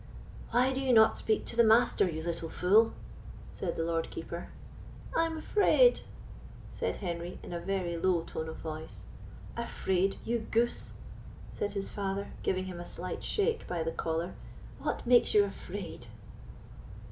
[0.49, 2.93] "Why do you not speak to the Master, you little fool?"
[3.51, 4.49] said the Lord Keeper.
[5.15, 6.01] "I am afraid,"
[6.71, 9.03] said Henry, in a very low tone of voice.
[9.55, 10.93] "Afraid, you goose!"
[11.53, 14.33] said his father, giving him a slight shake by the collar.
[14.79, 16.07] "What makes you afraid?"